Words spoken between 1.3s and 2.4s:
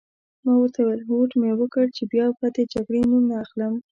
مي وکړ چي بیا